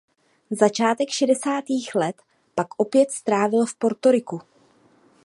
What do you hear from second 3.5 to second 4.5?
v Portoriku.